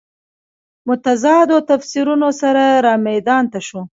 متضادو 0.87 1.57
تفسیرونو 1.69 2.29
سره 2.41 2.65
رامیدان 2.85 3.43
ته 3.51 3.59
شو. 3.67 3.81